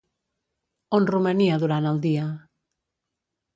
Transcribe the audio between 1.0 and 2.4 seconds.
romania durant el dia?